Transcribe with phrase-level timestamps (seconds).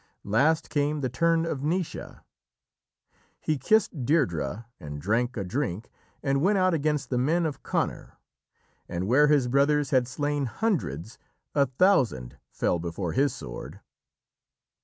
[0.23, 2.21] Last came the turn of Naoise.
[3.39, 5.91] He kissed Deirdrê, and drank a drink,
[6.23, 8.17] and went out against the men of Conor,
[8.89, 11.19] and where his brothers had slain hundreds,
[11.53, 13.79] a thousand fell before his sword.